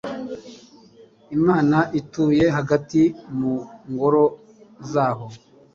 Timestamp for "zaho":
4.91-5.27